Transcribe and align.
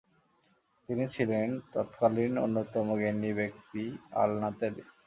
তিনি 0.89 1.05
ছিলেন 1.07 1.47
তৎকালীন 1.73 2.33
অন্যতম 2.45 2.87
জ্ঞানী 2.99 3.31
ব্যক্তিত্ব 3.33 3.73
আল 4.21 4.31
নাতেলী। 4.41 4.83